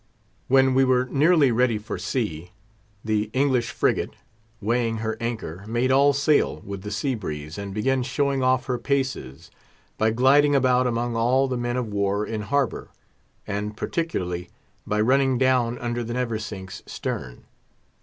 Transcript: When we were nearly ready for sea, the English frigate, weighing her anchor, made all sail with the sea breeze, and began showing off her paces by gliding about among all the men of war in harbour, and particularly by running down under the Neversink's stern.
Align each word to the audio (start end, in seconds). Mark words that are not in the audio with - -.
When 0.47 0.73
we 0.73 0.83
were 0.83 1.05
nearly 1.11 1.51
ready 1.51 1.77
for 1.77 1.99
sea, 1.99 2.53
the 3.05 3.29
English 3.33 3.69
frigate, 3.69 4.15
weighing 4.59 4.97
her 4.97 5.15
anchor, 5.19 5.63
made 5.67 5.91
all 5.91 6.11
sail 6.11 6.59
with 6.65 6.81
the 6.81 6.89
sea 6.89 7.13
breeze, 7.13 7.55
and 7.55 7.71
began 7.71 8.01
showing 8.01 8.41
off 8.41 8.65
her 8.65 8.79
paces 8.79 9.51
by 9.99 10.09
gliding 10.09 10.55
about 10.55 10.87
among 10.87 11.15
all 11.15 11.47
the 11.47 11.55
men 11.55 11.77
of 11.77 11.85
war 11.93 12.25
in 12.25 12.41
harbour, 12.41 12.89
and 13.45 13.77
particularly 13.77 14.49
by 14.87 14.99
running 14.99 15.37
down 15.37 15.77
under 15.77 16.03
the 16.03 16.15
Neversink's 16.15 16.81
stern. 16.87 17.43